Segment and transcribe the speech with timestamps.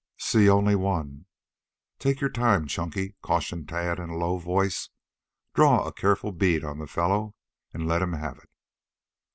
[0.17, 1.27] "See only one."
[1.99, 4.89] "Take your time, Chunky," cautioned Tad in a low voice.
[5.53, 7.35] "Draw a careful bead on the fellow
[7.71, 8.49] and let him have it."